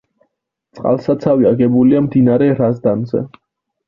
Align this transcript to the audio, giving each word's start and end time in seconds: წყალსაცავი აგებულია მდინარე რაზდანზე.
წყალსაცავი 0.77 1.45
აგებულია 1.49 2.01
მდინარე 2.05 2.47
რაზდანზე. 2.61 3.23